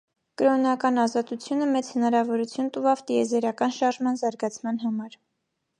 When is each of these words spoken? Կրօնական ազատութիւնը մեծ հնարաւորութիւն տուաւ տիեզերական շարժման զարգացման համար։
Կրօնական 0.41 0.95
ազատութիւնը 1.01 1.67
մեծ 1.75 1.91
հնարաւորութիւն 1.97 2.73
տուաւ 2.79 3.07
տիեզերական 3.11 3.79
շարժման 3.79 4.21
զարգացման 4.25 4.83
համար։ 4.89 5.21